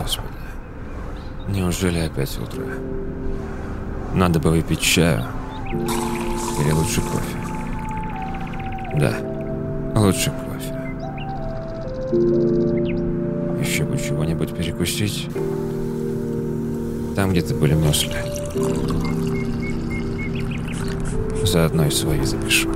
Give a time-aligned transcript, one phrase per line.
[0.00, 0.28] Господи,
[1.48, 2.64] неужели опять утро?
[4.14, 5.24] Надо бы выпить чаю.
[5.70, 7.36] Или лучше кофе.
[8.96, 9.12] Да,
[10.00, 10.74] лучше кофе.
[13.60, 15.28] Еще бы чего-нибудь перекусить.
[17.14, 18.16] Там где-то были мюсли.
[21.44, 22.70] Заодно и свои запишу.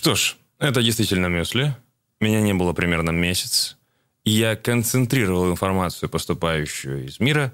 [0.00, 1.76] Что ж, это действительно мюсли.
[2.20, 3.76] Меня не было примерно месяц.
[4.24, 7.52] И я концентрировал информацию, поступающую из мира,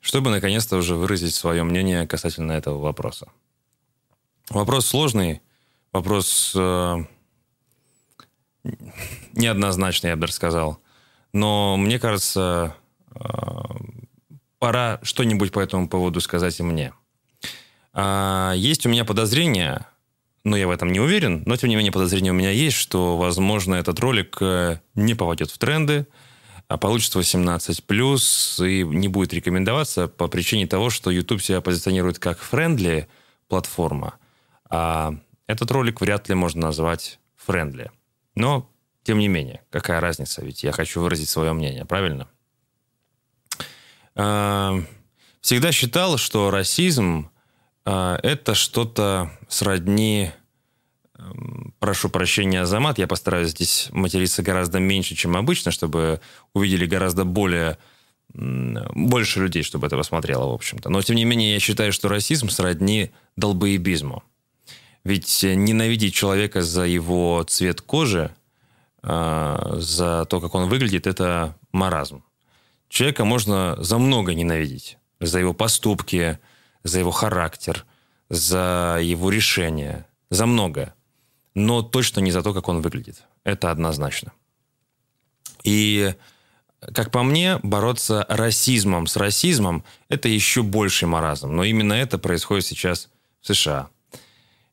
[0.00, 3.28] чтобы наконец-то уже выразить свое мнение касательно этого вопроса.
[4.50, 5.42] Вопрос сложный,
[5.92, 7.04] вопрос э,
[9.34, 10.80] неоднозначный, я бы даже сказал.
[11.32, 12.74] Но мне кажется,
[13.14, 13.20] э,
[14.58, 16.92] пора что-нибудь по этому поводу сказать и мне.
[17.92, 19.86] А, есть у меня подозрение,
[20.46, 21.42] но я в этом не уверен.
[21.44, 25.50] Но, тем не менее, подозрение у меня есть, что, возможно, этот ролик э, не попадет
[25.50, 26.06] в тренды,
[26.68, 32.38] а получится 18+, и не будет рекомендоваться по причине того, что YouTube себя позиционирует как
[32.38, 33.08] friendly
[33.48, 34.18] платформа,
[34.70, 35.16] а
[35.48, 37.90] этот ролик вряд ли можно назвать friendly.
[38.36, 38.70] Но,
[39.02, 40.44] тем не менее, какая разница?
[40.44, 42.28] Ведь я хочу выразить свое мнение, правильно?
[44.14, 44.80] А,
[45.40, 47.30] всегда считал, что расизм
[47.92, 50.32] это что-то сродни
[51.18, 56.20] эм, прошу прощения за мат, я постараюсь здесь материться гораздо меньше, чем обычно, чтобы
[56.52, 57.78] увидели гораздо более
[58.34, 60.90] больше людей, чтобы это посмотрело, в общем-то.
[60.90, 64.22] Но, тем не менее, я считаю, что расизм сродни долбоебизму.
[65.04, 68.34] Ведь ненавидеть человека за его цвет кожи,
[69.02, 72.24] а, за то, как он выглядит, это маразм.
[72.88, 74.98] Человека можно за много ненавидеть.
[75.20, 76.40] За его поступки,
[76.86, 77.84] за его характер,
[78.28, 80.94] за его решение, за многое.
[81.54, 83.22] Но точно не за то, как он выглядит.
[83.44, 84.32] Это однозначно.
[85.64, 86.14] И,
[86.94, 91.50] как по мне, бороться расизмом с расизмом– это еще больший маразм.
[91.50, 93.08] Но именно это происходит сейчас
[93.40, 93.88] в США.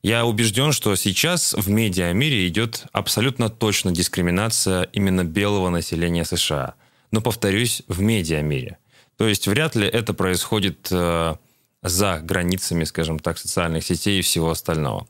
[0.02, 6.74] Я убежден, что сейчас в медиамире идет абсолютно точно дискриминация именно белого населения США.
[7.12, 8.78] Но, повторюсь, в медиамире.
[9.18, 11.36] То есть вряд ли это происходит э,
[11.84, 15.08] за границами, скажем так, социальных сетей и всего остального.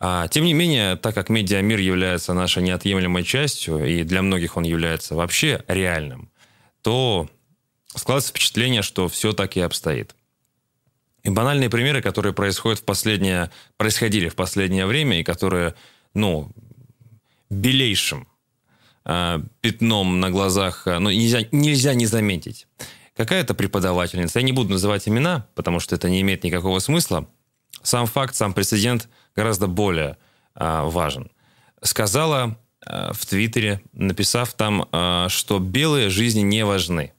[0.00, 4.64] А, тем не менее, так как медиамир является нашей неотъемлемой частью, и для многих он
[4.64, 6.30] является вообще реальным,
[6.82, 7.28] то
[7.94, 10.14] складывается впечатление, что все так и обстоит.
[11.24, 15.74] И банальные примеры, которые происходят в последнее, происходили в последнее время, и которые,
[16.14, 16.52] ну,
[17.50, 18.28] белейшим
[19.04, 22.68] э, пятном на глазах, ну, нельзя, нельзя не заметить
[23.18, 27.28] какая-то преподавательница, я не буду называть имена, потому что это не имеет никакого смысла,
[27.82, 30.16] сам факт, сам прецедент гораздо более
[30.54, 31.28] э, важен.
[31.82, 37.12] Сказала э, в Твиттере, написав там, э, что белые жизни не важны.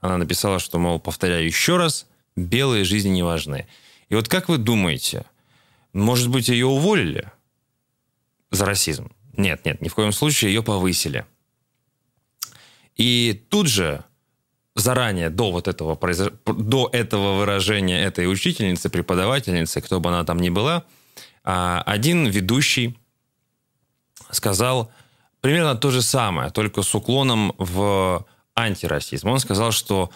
[0.00, 3.66] Она написала, что, мол, повторяю еще раз, белые жизни не важны.
[4.10, 5.24] И вот как вы думаете,
[5.94, 7.32] может быть, ее уволили
[8.50, 9.10] за расизм?
[9.38, 11.24] Нет, нет, ни в коем случае ее повысили.
[12.96, 14.04] И тут же
[14.80, 15.98] заранее, до вот этого,
[16.46, 20.84] до этого выражения этой учительницы, преподавательницы, кто бы она там ни была,
[21.44, 22.98] а, один ведущий
[24.30, 24.90] сказал
[25.40, 29.28] примерно то же самое, только с уклоном в антирасизм.
[29.28, 30.10] Он сказал, что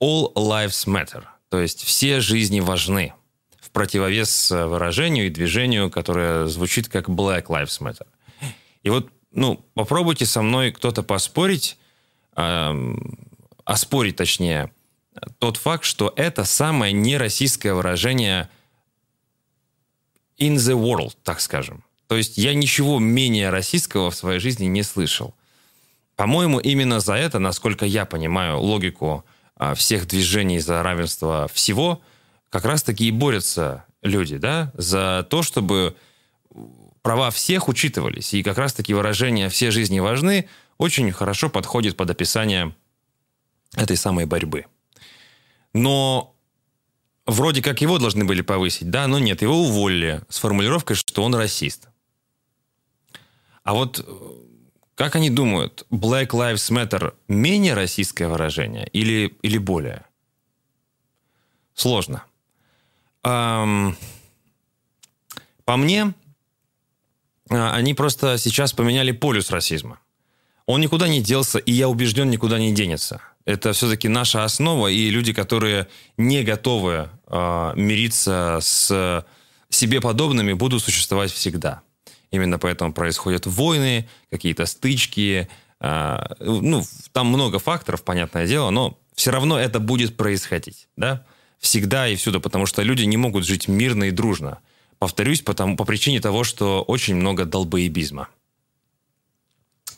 [0.00, 3.14] all lives matter, то есть все жизни важны,
[3.60, 8.06] в противовес выражению и движению, которое звучит как Black Lives Matter.
[8.82, 11.78] И вот, ну, попробуйте со мной кто-то поспорить,
[13.64, 14.72] оспорить точнее,
[15.38, 18.48] тот факт, что это самое нероссийское выражение
[20.38, 21.84] in the world, так скажем.
[22.08, 25.34] То есть я ничего менее российского в своей жизни не слышал.
[26.16, 29.24] По-моему, именно за это, насколько я понимаю логику
[29.56, 32.02] а, всех движений за равенство всего,
[32.50, 35.96] как раз-таки и борются люди, да, за то, чтобы
[37.02, 38.34] права всех учитывались.
[38.34, 40.48] И как раз-таки выражение «все жизни важны»
[40.78, 42.74] очень хорошо подходит под описание
[43.76, 44.66] этой самой борьбы.
[45.72, 46.34] Но
[47.26, 51.34] вроде как его должны были повысить, да, но нет, его уволили с формулировкой, что он
[51.34, 51.88] расист.
[53.64, 54.42] А вот э,
[54.94, 60.04] как они думают, Black Lives Matter менее российское выражение или, или более?
[61.74, 62.24] Сложно.
[63.24, 63.96] Эм,
[65.64, 66.12] по мне,
[67.50, 69.98] а, они просто сейчас поменяли полюс расизма.
[70.66, 73.20] Он никуда не делся, и я убежден, никуда не денется.
[73.44, 79.24] Это все-таки наша основа, и люди, которые не готовы э, мириться с
[79.68, 81.82] себе подобными, будут существовать всегда.
[82.30, 85.48] Именно поэтому происходят войны, какие-то стычки.
[85.80, 91.24] Э, ну, там много факторов, понятное дело, но все равно это будет происходить, да?
[91.58, 94.58] Всегда и всюду, потому что люди не могут жить мирно и дружно.
[94.98, 98.28] Повторюсь, потому, по причине того, что очень много долбоебизма.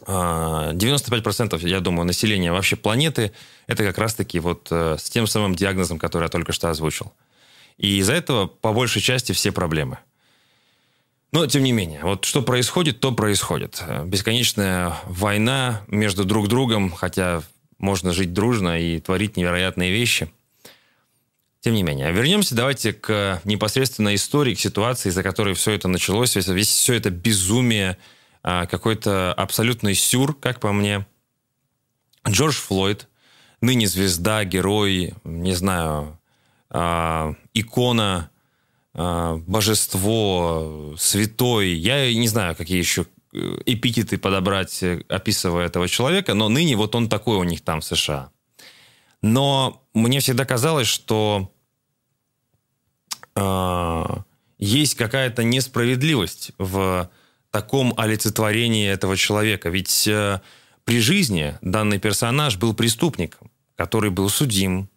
[0.07, 3.33] 95%, а, я думаю, населения вообще планеты
[3.67, 7.13] это как раз-таки вот э, с тем самым диагнозом, который я только что озвучил.
[7.79, 9.99] И из-за этого по большей части все проблемы.
[11.33, 13.83] Но, тем не менее, вот что происходит, то происходит.
[14.05, 17.43] Бесконечная война между друг другом, хотя
[17.79, 20.31] можно жить дружно и творить невероятные вещи.
[21.61, 26.37] Тем не менее, вернемся давайте к непосредственно истории, к ситуации, из-за которой все это началось,
[26.37, 27.97] весь, весь все это безумие,
[28.45, 31.07] какой-то абсолютный сюр, как по мне.
[32.29, 33.09] Джордж Флойд,
[33.63, 36.19] ныне звезда, герой, не знаю,
[36.71, 38.31] а, икона,
[38.93, 41.71] а, божество, святой.
[41.71, 46.95] Я не знаю, какие еще э, эпитеты подобрать, э, описывая этого человека, но ныне вот
[46.95, 48.31] он такой у них там в США.
[49.23, 51.51] Но мне всегда казалось, что
[53.35, 54.05] э,
[54.59, 57.11] есть какая-то несправедливость в
[57.55, 59.69] таком олицетворении этого человека.
[59.69, 60.41] Ведь э,
[60.85, 64.89] при жизни данный персонаж был преступником, который был судим,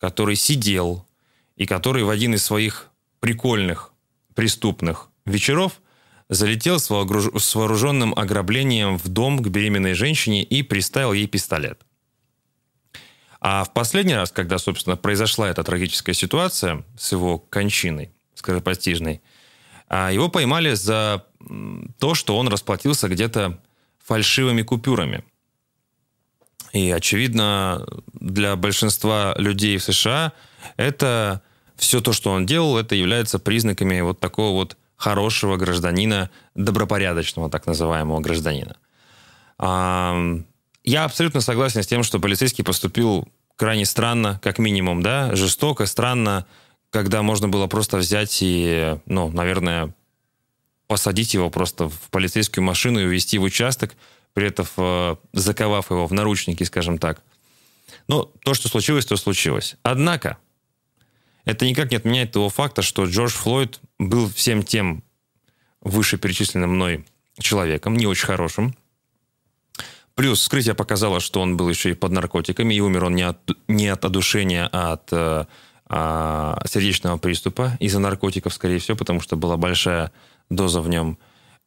[0.00, 1.06] который сидел,
[1.54, 2.88] и который в один из своих
[3.20, 3.92] прикольных
[4.34, 5.80] преступных вечеров
[6.28, 11.80] залетел с вооруженным ограблением в дом к беременной женщине и приставил ей пистолет.
[13.40, 19.22] А в последний раз, когда, собственно, произошла эта трагическая ситуация с его кончиной скоропостижной,
[19.88, 21.24] а его поймали за
[21.98, 23.58] то, что он расплатился где-то
[24.04, 25.24] фальшивыми купюрами.
[26.72, 30.32] И, очевидно, для большинства людей в США
[30.76, 31.42] это
[31.76, 37.66] все то, что он делал, это является признаками вот такого вот хорошего гражданина, добропорядочного так
[37.66, 38.76] называемого гражданина.
[39.58, 43.26] Я абсолютно согласен с тем, что полицейский поступил
[43.56, 46.46] крайне странно, как минимум, да, жестоко, странно,
[46.90, 49.94] когда можно было просто взять и, ну, наверное,
[50.90, 53.94] посадить его просто в полицейскую машину и увезти в участок,
[54.32, 57.22] при этом э, заковав его в наручники, скажем так.
[58.08, 59.76] Но то, что случилось, то случилось.
[59.84, 60.38] Однако,
[61.44, 65.04] это никак не отменяет того факта, что Джордж Флойд был всем тем
[65.80, 67.04] вышеперечисленным мной
[67.38, 68.74] человеком, не очень хорошим.
[70.16, 73.38] Плюс вскрытие показало, что он был еще и под наркотиками, и умер он не от,
[73.68, 75.46] не от одушения, а от а,
[75.88, 80.10] а, сердечного приступа из-за наркотиков, скорее всего, потому что была большая
[80.50, 81.18] доза в нем.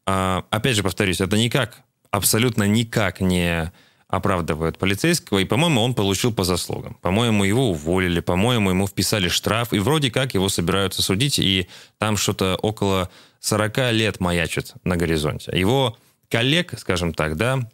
[0.05, 1.81] А, опять же, повторюсь, это никак,
[2.11, 3.71] абсолютно никак не
[4.07, 6.95] оправдывает полицейского, и, по-моему, он получил по заслугам.
[7.01, 12.15] По-моему, его уволили, по-моему, ему вписали штраф, и вроде как его собираются судить, и там
[12.15, 13.09] что-то около
[13.39, 15.57] 40 лет маячит на горизонте.
[15.57, 15.97] Его
[16.29, 17.67] коллег, скажем так, да,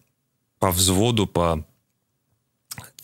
[0.59, 1.65] по взводу, по...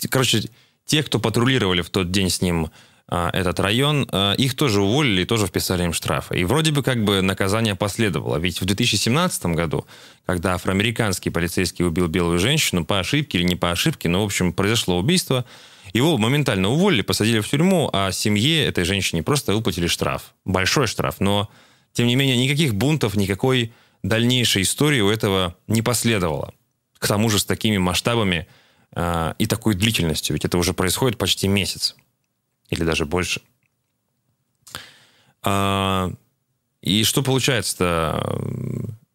[0.10, 0.44] Короче,
[0.86, 2.70] те, кто патрулировали в тот день с ним
[3.08, 6.40] этот район, а, их тоже уволили и тоже вписали им штрафы.
[6.40, 8.38] И вроде бы как бы наказание последовало.
[8.38, 9.86] Ведь в 2017 году,
[10.26, 14.54] когда афроамериканский полицейский убил белую женщину по ошибке или не по ошибке, но, в общем,
[14.54, 15.46] произошло убийство,
[15.94, 20.34] его моментально уволили, посадили в тюрьму, а семье этой женщине просто выплатили штраф.
[20.44, 21.18] Большой штраф.
[21.20, 21.48] Но,
[21.94, 23.72] тем не менее, никаких бунтов, никакой
[24.02, 26.54] дальнейшей истории у этого не последовало.
[26.98, 28.48] К тому же с такими масштабами
[28.96, 30.34] э, и такой длительностью.
[30.34, 31.96] Ведь это уже происходит почти месяц
[32.70, 33.42] или даже больше.
[35.44, 36.12] А,
[36.82, 38.42] и что получается-то?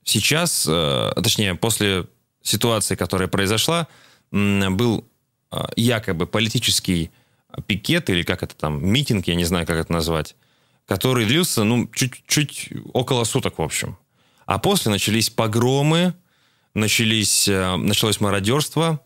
[0.05, 2.07] Сейчас, э, точнее, после
[2.43, 3.87] ситуации, которая произошла,
[4.33, 5.05] был
[5.51, 7.11] а, якобы политический
[7.67, 10.37] пикет, или как это там, митинг, я не знаю, как это назвать,
[10.87, 13.99] который длился, ну, чуть-чуть около суток, в общем.
[14.47, 16.15] А после начались погромы,
[16.75, 19.01] начались, э, началось мародерство,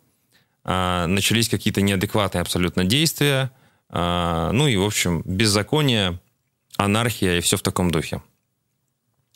[0.62, 6.18] а, начались какие-то неадекватные абсолютно действия– а, ну и, в общем, беззаконие,
[6.76, 8.22] анархия и все в таком духе.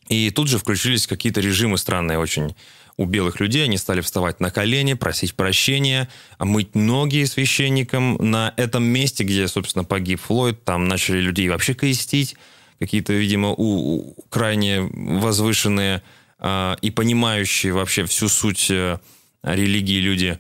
[0.09, 2.57] И тут же включились какие-то режимы странные очень
[2.97, 3.65] у белых людей.
[3.65, 8.17] Они стали вставать на колени, просить прощения, мыть ноги священникам.
[8.17, 12.37] На этом месте, где, собственно, погиб Флойд, там начали людей вообще крестить.
[12.79, 16.03] Какие-то, видимо, у, у, крайне возвышенные
[16.39, 18.99] э, и понимающие вообще всю суть э,
[19.43, 20.39] религии люди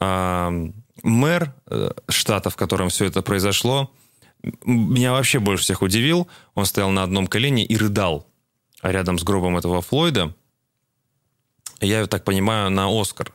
[0.00, 0.70] э,
[1.02, 3.90] мэр э, штата, в котором все это произошло,
[4.64, 6.28] меня вообще больше всех удивил.
[6.54, 8.26] Он стоял на одном колене и рыдал
[8.82, 10.34] рядом с гробом этого Флойда.
[11.80, 13.32] Я так понимаю, на Оскар.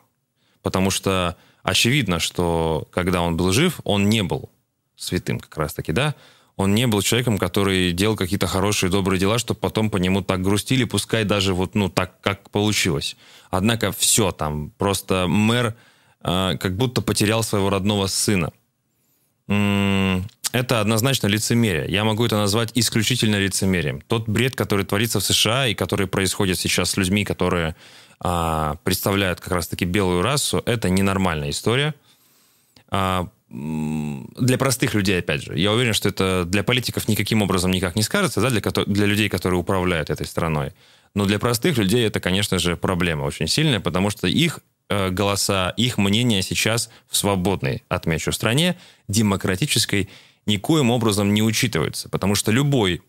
[0.62, 4.50] Потому что очевидно, что когда он был жив, он не был
[4.95, 6.15] святым как раз-таки, да,
[6.55, 10.41] он не был человеком, который делал какие-то хорошие, добрые дела, чтобы потом по нему так
[10.41, 13.17] грустили, пускай даже вот, ну, так, как получилось.
[13.50, 15.75] Однако все там, просто мэр
[16.25, 18.51] как будто потерял своего родного сына.
[19.48, 21.86] Это однозначно лицемерие.
[21.89, 24.01] Я могу это назвать исключительно лицемерием.
[24.01, 27.75] Тот бред, который творится в США и который происходит сейчас с людьми, которые
[28.20, 31.94] а, представляют как раз-таки белую расу, это ненормальная история.
[32.89, 35.60] А, для простых людей, опять же.
[35.60, 39.29] Я уверен, что это для политиков никаким образом никак не скажется, да, для, для людей,
[39.29, 40.72] которые управляют этой страной.
[41.13, 45.97] Но для простых людей это, конечно же, проблема очень сильная, потому что их голоса, их
[45.97, 48.77] мнение сейчас в свободной, отмечу, стране,
[49.07, 50.09] демократической,
[50.45, 52.09] никоим образом не учитывается.
[52.09, 53.01] Потому что любой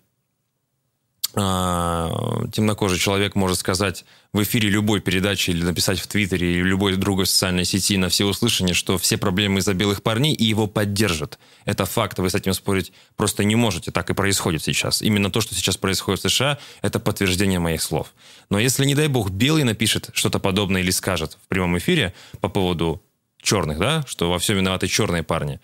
[1.37, 7.26] темнокожий человек может сказать в эфире любой передачи или написать в Твиттере или любой другой
[7.26, 11.38] социальной сети на все услышания, что все проблемы из-за белых парней, и его поддержат.
[11.66, 13.90] Это факт, вы с этим спорить просто не можете.
[13.90, 15.02] Так и происходит сейчас.
[15.02, 18.14] Именно то, что сейчас происходит в США, это подтверждение моих слов.
[18.49, 22.49] Но если, не дай бог, белый напишет что-то подобное или скажет в прямом эфире по
[22.49, 23.02] поводу
[23.43, 25.61] черных, да, что во всем виноваты черные парни,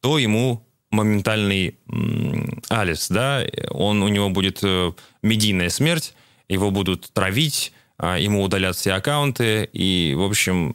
[0.00, 1.78] то ему моментальный
[2.68, 4.92] Алис, да, он, у него будет э,
[5.22, 6.14] медийная смерть,
[6.48, 10.74] его будут травить, а, ему удалят все аккаунты, и, в общем,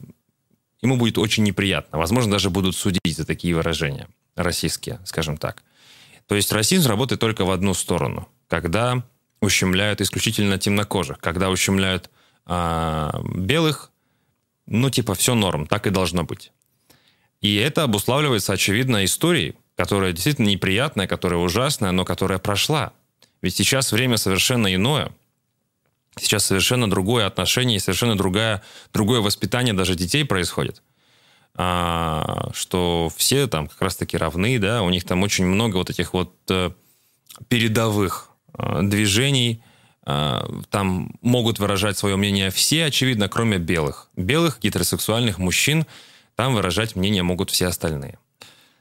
[0.82, 1.98] ему будет очень неприятно.
[1.98, 5.64] Возможно, даже будут судить за такие выражения, российские, скажем так.
[6.28, 9.04] То есть расизм работает только в одну сторону, когда
[9.42, 12.10] ущемляют исключительно темнокожих, когда ущемляют
[12.46, 13.92] а, белых,
[14.66, 16.52] ну, типа, все норм, так и должно быть.
[17.42, 22.94] И это обуславливается, очевидно, историей, которая действительно неприятная, которая ужасная, но которая прошла.
[23.42, 25.12] Ведь сейчас время совершенно иное.
[26.18, 28.64] Сейчас совершенно другое отношение, совершенно другая,
[28.94, 30.82] другое воспитание даже детей происходит.
[31.58, 36.14] А, что все там как раз-таки равны, да, у них там очень много вот этих
[36.14, 36.72] вот э,
[37.48, 39.62] передовых э, движений,
[40.06, 40.40] э,
[40.70, 44.10] там могут выражать свое мнение все, очевидно, кроме белых.
[44.18, 45.86] Белых гетеросексуальных мужчин
[46.36, 48.18] там выражать мнение могут все остальные.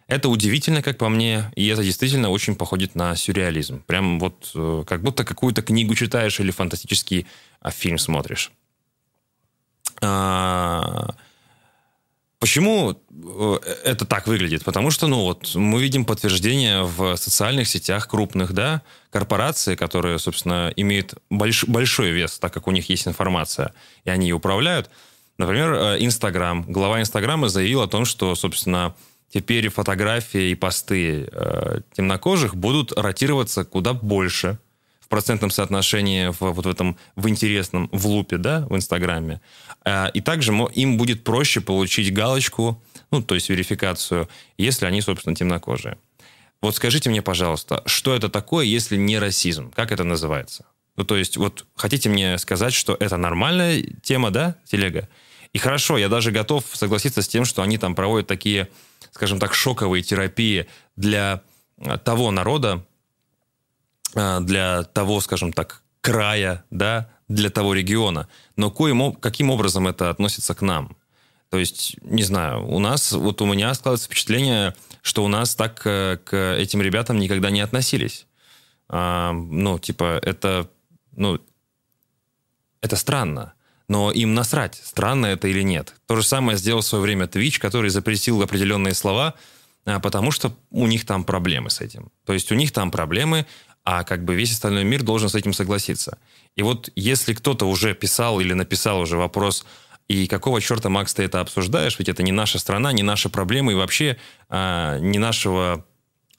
[0.06, 3.82] Это удивительно, как по мне, и это действительно очень походит на сюрреализм.
[3.86, 7.26] Прям вот э, как будто какую-то книгу читаешь или фантастический
[7.60, 8.52] а, фильм смотришь.
[10.02, 11.14] А,
[12.38, 14.62] почему э, это так выглядит?
[14.62, 20.70] Потому что, ну вот, мы видим подтверждение в социальных сетях крупных, да, корпораций, которые, собственно,
[20.76, 23.72] имеют больш, большой вес, так как у них есть информация,
[24.04, 24.90] и они ее управляют.
[25.38, 26.62] Например, э, Инстаграм.
[26.68, 28.94] Глава Инстаграма заявил о том, что, собственно,
[29.30, 34.58] теперь фотографии и посты э, темнокожих будут ротироваться куда больше
[35.00, 39.40] в процентном соотношении в, вот в этом, в интересном, в лупе, да, в Инстаграме.
[39.84, 45.36] Э, и также им будет проще получить галочку, ну, то есть верификацию, если они, собственно,
[45.36, 45.98] темнокожие.
[46.62, 49.70] Вот скажите мне, пожалуйста, что это такое, если не расизм?
[49.72, 50.64] Как это называется?
[50.96, 55.08] Ну, то есть, вот хотите мне сказать, что это нормальная тема, да, телега?
[55.54, 58.68] И хорошо, я даже готов согласиться с тем, что они там проводят такие
[59.14, 61.42] скажем так, шоковой терапии для
[61.78, 62.84] э, того народа,
[64.14, 68.28] э, для того, скажем так, края, да, для того региона.
[68.56, 70.96] Но коим, каким образом это относится к нам?
[71.48, 75.82] То есть, не знаю, у нас, вот у меня складывается впечатление, что у нас так
[75.84, 78.26] э, к этим ребятам никогда не относились.
[78.88, 80.68] А, ну, типа, это,
[81.12, 81.38] ну,
[82.80, 83.54] это странно
[83.88, 85.94] но им насрать, странно это или нет.
[86.06, 89.34] То же самое сделал в свое время Twitch, который запретил определенные слова,
[89.84, 92.10] а, потому что у них там проблемы с этим.
[92.24, 93.46] То есть у них там проблемы,
[93.84, 96.18] а как бы весь остальной мир должен с этим согласиться.
[96.56, 99.66] И вот если кто-то уже писал или написал уже вопрос,
[100.08, 103.72] и какого черта, Макс, ты это обсуждаешь, ведь это не наша страна, не наши проблемы
[103.72, 105.84] и вообще а, не нашего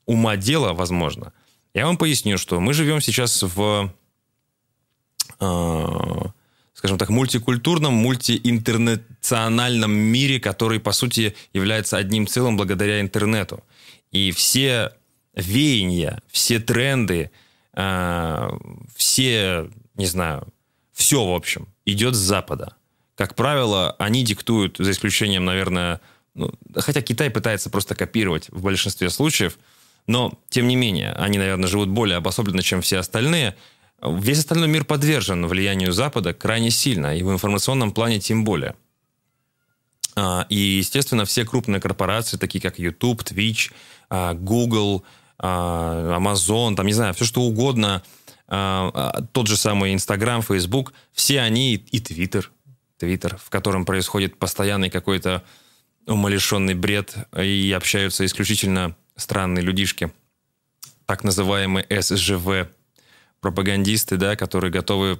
[0.06, 1.34] ума дела, возможно.
[1.74, 3.94] Я вам поясню, что мы живем сейчас в...
[5.40, 6.32] А,
[6.76, 13.64] скажем так, мультикультурном, мультиинтернациональном мире, который, по сути, является одним целым благодаря интернету.
[14.12, 14.92] И все
[15.36, 17.32] веяния, все тренды,
[17.74, 18.50] э,
[18.96, 20.48] все, не знаю,
[20.94, 22.76] все, в общем, идет с Запада.
[23.16, 26.02] Как правило, они диктуют, за исключением, наверное,
[26.34, 29.58] ну, хотя Китай пытается просто копировать в большинстве случаев,
[30.08, 33.56] но, тем не менее, они, наверное, живут более обособленно, чем все остальные–
[34.12, 38.76] Весь остальной мир подвержен влиянию Запада крайне сильно, и в информационном плане тем более.
[40.16, 43.72] А, и, естественно, все крупные корпорации, такие как YouTube, Twitch,
[44.10, 45.04] а, Google,
[45.38, 48.04] а, Amazon, там, не знаю, все что угодно,
[48.48, 52.46] тот же самый Instagram, Facebook, все они и Twitter,
[53.00, 55.44] Twitter, в котором происходит постоянный какой-то
[56.06, 60.12] умалишенный бред, и общаются исключительно странные людишки,
[61.08, 62.68] так называемые СЖВ,
[63.46, 65.20] пропагандисты, да, которые готовы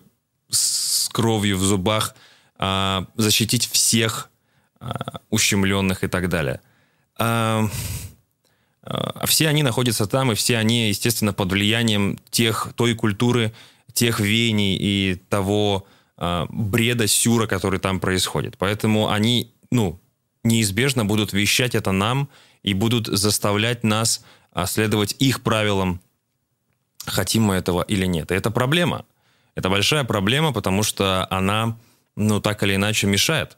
[0.50, 2.16] с кровью в зубах
[2.58, 4.32] а, защитить всех
[4.80, 6.60] а, ущемленных и так далее.
[7.20, 7.70] А,
[8.82, 13.54] а, все они находятся там, и все они, естественно, под влиянием тех, той культуры,
[13.94, 15.86] тех веяний и того
[16.18, 18.58] а, бреда, сюра, который там происходит.
[18.58, 20.02] Поэтому они, ну,
[20.44, 22.28] неизбежно будут вещать это нам
[22.64, 26.02] и будут заставлять нас а, следовать их правилам,
[27.06, 28.32] хотим мы этого или нет.
[28.32, 29.06] И это проблема.
[29.56, 31.78] Это большая проблема, потому что она,
[32.16, 33.58] ну, так или иначе мешает.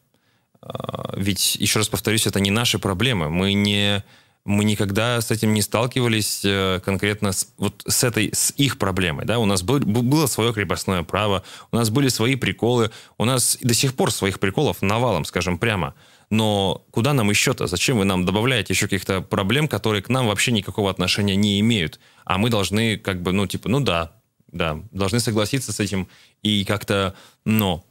[0.61, 3.29] А, ведь, еще раз повторюсь, это не наши проблемы.
[3.29, 4.03] Мы не
[4.47, 9.25] мы никогда с этим не сталкивались э, конкретно с, вот с этой, с их проблемой,
[9.25, 13.57] да, у нас был, было свое крепостное право, у нас были свои приколы, у нас
[13.61, 15.95] до сих пор своих приколов навалом, скажем прямо,
[16.29, 17.67] но куда нам еще-то?
[17.67, 21.99] Зачем вы нам добавляете еще каких-то проблем, которые к нам вообще никакого отношения не имеют,
[22.25, 24.11] а мы должны как бы, ну, типа, ну да,
[24.51, 26.07] да, должны согласиться с этим
[26.41, 27.15] и как-то,
[27.45, 27.83] но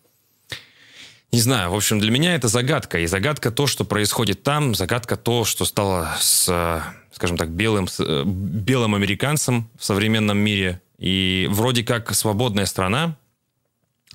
[1.33, 3.01] не знаю, в общем, для меня это загадка.
[3.01, 8.25] И загадка то, что происходит там, загадка то, что стало с, скажем так, белым, с,
[8.25, 10.81] белым американцем в современном мире.
[10.99, 13.17] И вроде как свободная страна,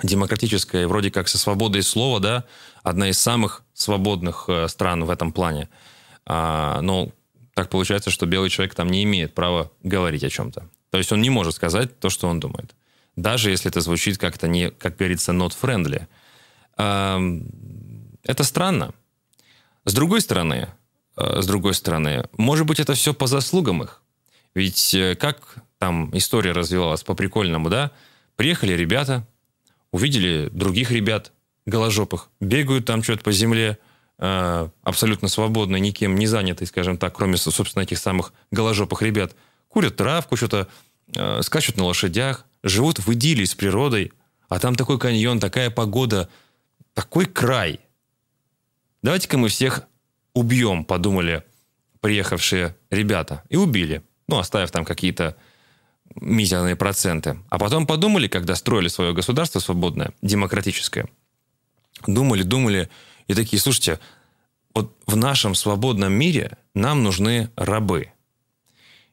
[0.03, 2.45] демократическая, вроде как со свободой слова, да,
[2.83, 5.69] одна из самых свободных э, стран в этом плане.
[6.25, 7.11] А, но
[7.53, 10.67] так получается, что белый человек там не имеет права говорить о чем-то.
[10.89, 12.75] То есть он не может сказать то, что он думает.
[13.15, 16.07] Даже если это звучит как-то не, как говорится, not friendly–
[16.77, 18.93] это странно.
[19.85, 20.69] С другой стороны,
[21.17, 24.01] э, с другой стороны, может быть, это все по заслугам их.
[24.53, 27.91] Ведь э, как там история развивалась по-прикольному, да?
[28.35, 29.27] Приехали ребята,
[29.91, 31.31] увидели других ребят,
[31.65, 33.77] голожопых, бегают там что-то по земле,
[34.17, 39.35] э, абсолютно свободно, никем не занятый, скажем так, кроме, собственно, этих самых голожопых ребят.
[39.67, 40.67] Курят травку, что-то
[41.41, 44.13] скачут на лошадях, живут в идиллии с природой,
[44.47, 46.29] а там такой каньон, такая погода–
[46.93, 47.79] такой край.
[49.01, 49.87] Давайте-ка мы всех
[50.33, 51.43] убьем, подумали
[51.99, 53.43] приехавшие ребята.
[53.49, 54.03] И убили.
[54.27, 55.35] Ну, оставив там какие-то
[56.15, 57.39] мизерные проценты.
[57.49, 61.07] А потом подумали, когда строили свое государство свободное, демократическое.
[62.07, 62.89] Думали, думали,
[63.27, 63.99] и такие, слушайте,
[64.73, 68.11] вот в нашем свободном мире нам нужны рабы.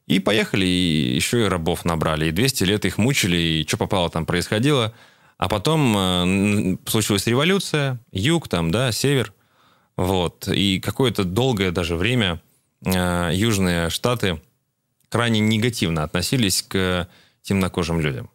[0.06, 2.26] И поехали, и еще и рабов набрали.
[2.26, 4.94] И 200 лет их мучили, и что попало там происходило–
[5.38, 9.32] а потом э, случилась революция, юг там, да, север.
[9.96, 10.48] Вот.
[10.48, 12.42] И какое-то долгое даже время
[12.84, 14.42] э, южные штаты
[15.08, 17.08] крайне негативно относились к
[17.42, 18.30] темнокожим людям.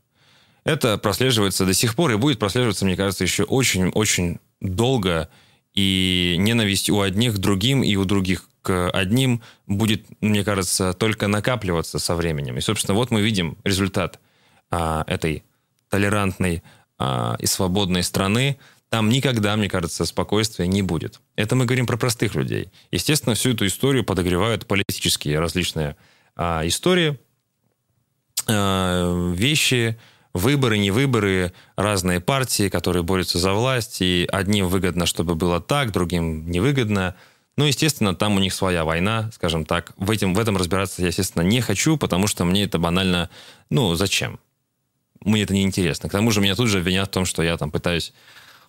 [0.64, 5.30] Это прослеживается до сих пор и будет прослеживаться, мне кажется, еще очень-очень долго.
[5.74, 11.28] И ненависть у одних к другим и у других к одним будет, мне кажется, только
[11.28, 12.58] накапливаться со временем.
[12.58, 14.20] И, собственно, вот мы видим результат
[14.72, 15.44] а, этой
[15.90, 16.64] толерантной
[16.98, 18.58] а, и свободной страны,
[18.90, 21.20] там никогда, мне кажется, спокойствия не будет.
[21.36, 22.72] Это мы говорим про простых людей.
[22.92, 25.96] Естественно, всю эту историю подогревают политические различные
[26.36, 27.19] а, истории,
[28.48, 30.00] а, вещи,
[30.34, 35.91] выборы, не выборы, разные партии, которые борются за власть, и одним выгодно, чтобы было так,
[35.91, 37.15] другим невыгодно.
[37.56, 39.93] Ну, естественно, там у них своя война, скажем так.
[39.98, 43.30] В, этом, в этом разбираться я, естественно, не хочу, потому что мне это банально,
[43.69, 44.39] ну, зачем?
[45.26, 46.10] мне это не интересно.
[46.10, 48.13] К тому же меня тут же обвинят в том, что я там пытаюсь...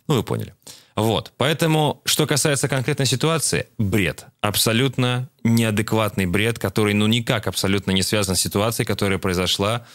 [0.06, 0.54] Ну, вы поняли.
[0.96, 1.32] Вот.
[1.36, 4.26] Поэтому, что касается конкретной ситуации, бред.
[4.40, 9.86] Абсолютно неадекватный бред, который, ну, никак абсолютно не связан с ситуацией, которая произошла.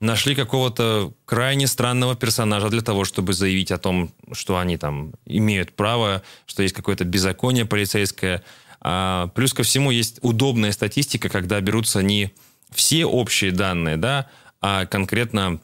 [0.00, 5.74] Нашли какого-то крайне странного персонажа для того, чтобы заявить о том, что они там имеют
[5.74, 8.42] право, что есть какое-то беззаконие полицейское.
[8.80, 12.32] А, плюс ко всему есть удобная статистика, когда берутся не
[12.74, 14.28] все общие данные, да,
[14.60, 15.60] а конкретно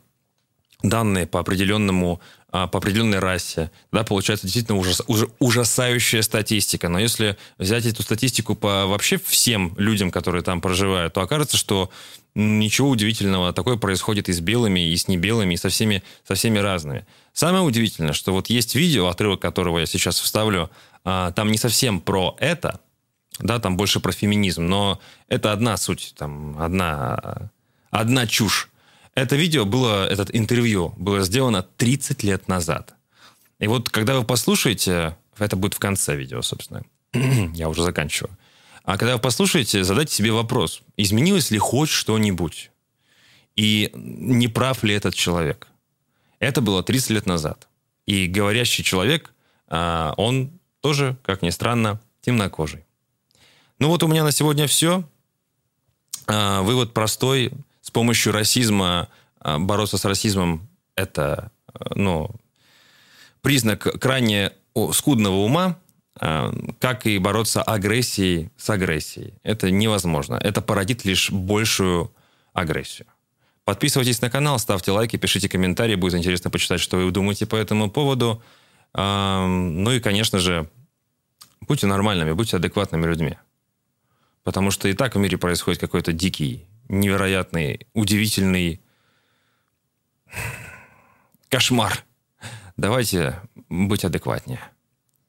[0.83, 2.21] данные по определенному
[2.55, 6.90] а, по определенной расе, да, получается действительно ужас, уж, ужасающая статистика.
[6.90, 11.90] Но если взять эту статистику по вообще всем людям, которые там проживают, то окажется, что
[12.35, 16.59] ничего удивительного такое происходит и с белыми, и с небелыми, и со всеми, со всеми
[16.59, 17.07] разными.
[17.33, 20.71] Самое удивительное, что вот есть видео, отрывок которого я сейчас вставлю,
[21.05, 22.81] а, там не совсем про это,
[23.38, 27.51] да, там больше про феминизм, но это одна суть, там одна,
[27.90, 28.68] одна чушь.
[29.14, 32.94] Это видео было, этот интервью было сделано 30 лет назад.
[33.59, 36.83] И вот когда вы послушаете, это будет в конце видео, собственно,
[37.55, 38.37] я уже заканчиваю.
[38.85, 42.70] А когда вы послушаете, задайте себе вопрос, изменилось ли хоть что-нибудь?
[43.55, 45.68] И не прав ли этот человек?
[46.38, 47.68] Это было 30 лет назад.
[48.07, 49.33] И говорящий человек,
[49.68, 52.85] а, он тоже, как ни странно, темнокожий.
[53.79, 55.05] Ну вот у меня на сегодня все.
[56.27, 57.53] А, вывод простой.
[57.92, 59.09] Помощью расизма
[59.40, 62.31] а, бороться с расизмом– это а, ну,
[63.40, 64.52] признак крайне
[64.92, 65.78] скудного ума,
[66.14, 69.35] как и бороться агрессией с агрессией.
[69.42, 70.35] Это невозможно.
[70.35, 72.12] Это породит лишь большую
[72.52, 73.07] агрессию.
[73.64, 75.94] Подписывайтесь на канал, ставьте лайки, пишите комментарии.
[75.94, 78.42] Будет интересно почитать, что вы думаете по этому поводу.
[78.94, 80.68] Ну и, конечно же,
[81.61, 83.38] будьте нормальными, будьте адекватными людьми.
[84.44, 88.81] Потому что и так в мире происходит какой-то дикий, невероятный, удивительный
[91.48, 92.05] кошмар.
[92.76, 94.61] Давайте быть адекватнее.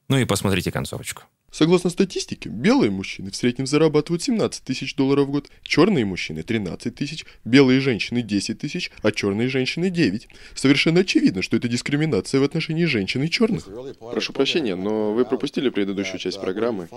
[0.10, 1.24] Ну и посмотрите концовочку.
[1.54, 6.96] Согласно статистике, белые мужчины в среднем зарабатывают 17 тысяч долларов в год, черные мужчины 13
[6.96, 10.28] тысяч, белые женщины 10 тысяч, а черные женщины 9.
[10.56, 13.70] Совершенно очевидно, что это дискриминация в отношении женщин и черных.
[14.00, 16.90] Прошу прощения, но вы пропустили предыдущую часть программы,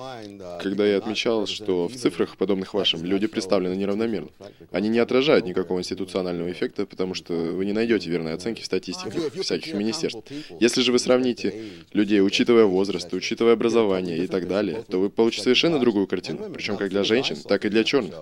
[0.63, 4.31] когда я отмечал, что в цифрах, подобных вашим, люди представлены неравномерно.
[4.73, 9.35] Они не отражают никакого институционального эффекта, потому что вы не найдете верной оценки в статистиках
[9.35, 10.23] всяких министерств.
[10.61, 11.55] Если же вы сравните
[11.93, 16.77] людей, учитывая возраст, учитывая образование и так далее, то вы получите совершенно другую картину, причем
[16.77, 18.15] как для женщин, так и для черных.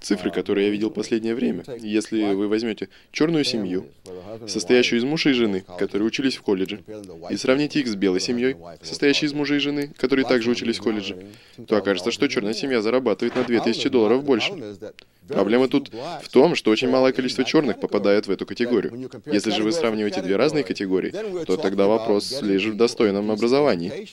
[0.00, 3.86] Цифры, которые я видел в последнее время, если вы возьмете черную семью,
[4.46, 6.84] состоящую из мужа и жены, которые учились в колледже,
[7.30, 10.82] и сравните их с белой семьей, состоящей из мужа и жены, которые также учились в
[10.82, 11.16] колледже,
[11.66, 14.52] то окажется, что черная семья зарабатывает на 2000 долларов больше.
[15.28, 15.90] Проблема тут
[16.22, 19.10] в том, что очень малое количество черных попадает в эту категорию.
[19.26, 21.12] Если же вы сравниваете две разные категории,
[21.44, 24.08] то тогда вопрос лишь в достойном образовании.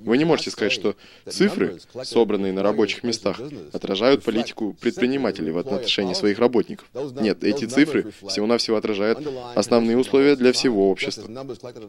[0.00, 0.96] Вы не можете сказать, что
[1.28, 3.40] цифры, собранные на рабочих местах,
[3.72, 6.88] отражают политику предпринимателей в отношении своих работников.
[7.20, 9.20] Нет, эти цифры всего-навсего отражают
[9.54, 11.28] основные условия для всего общества.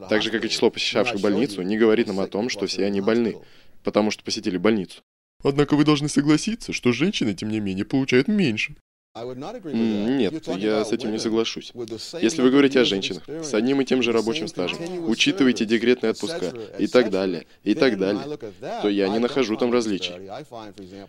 [0.09, 3.01] Так же, как и число посещавших больницу, не говорит нам о том, что все они
[3.01, 3.37] больны,
[3.83, 5.01] потому что посетили больницу.
[5.43, 8.75] Однако вы должны согласиться, что женщины, тем не менее, получают меньше.
[9.15, 11.73] Нет, я с этим не соглашусь.
[12.21, 14.77] Если вы говорите о женщинах с одним и тем же рабочим стажем,
[15.09, 18.37] учитываете декретные отпуска и так далее, и так далее,
[18.81, 20.13] то я не нахожу там различий.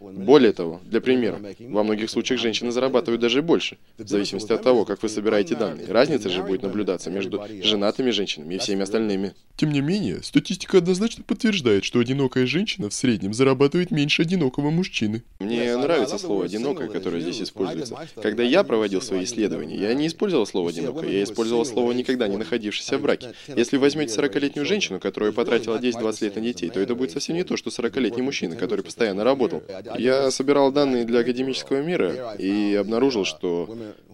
[0.01, 4.85] Более того, для примера, во многих случаях женщины зарабатывают даже больше, в зависимости от того,
[4.85, 5.87] как вы собираете данные.
[5.87, 9.35] Разница же будет наблюдаться между женатыми женщинами и всеми остальными.
[9.57, 15.23] Тем не менее, статистика однозначно подтверждает, что одинокая женщина в среднем зарабатывает меньше одинокого мужчины.
[15.39, 17.90] Мне нравится слово «одинокая», которое здесь используется.
[18.23, 22.37] Когда я проводил свои исследования, я не использовал слово «одинокая», я использовал слово «никогда не
[22.37, 23.33] находившийся в браке».
[23.49, 27.45] Если возьмете 40-летнюю женщину, которая потратила 10-20 лет на детей, то это будет совсем не
[27.45, 29.63] то, что 40-летний мужчина, который постоянно работал.
[29.99, 33.69] Я собирал данные для академического мира и обнаружил, что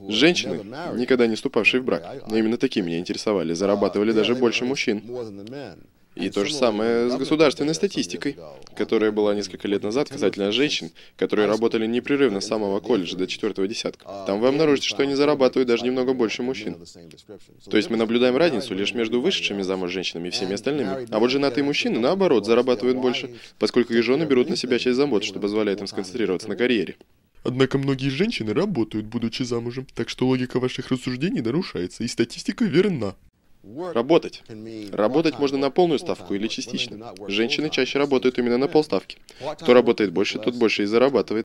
[0.09, 0.61] женщины,
[0.95, 5.03] никогда не вступавшие в брак, но именно такие меня интересовали, зарабатывали даже больше мужчин.
[6.17, 8.37] И то же самое с государственной статистикой,
[8.75, 13.69] которая была несколько лет назад касательно женщин, которые работали непрерывно с самого колледжа до четвертого
[13.69, 14.25] десятка.
[14.27, 16.77] Там вы обнаружите, что они зарабатывают даже немного больше мужчин.
[17.71, 21.07] То есть мы наблюдаем разницу лишь между вышедшими замуж женщинами и всеми остальными.
[21.11, 25.23] А вот женатые мужчины, наоборот, зарабатывают больше, поскольку их жены берут на себя часть забот,
[25.23, 26.97] что позволяет им сконцентрироваться на карьере.
[27.45, 33.15] Однако многие женщины работают, будучи замужем, так что логика ваших рассуждений нарушается, и статистика верна.
[33.95, 34.43] Работать.
[34.93, 37.13] Работать можно на полную ставку или частично.
[37.27, 39.19] Женщины чаще работают именно на полставки.
[39.61, 41.27] Кто работает больше, тот больше и зарабатывает.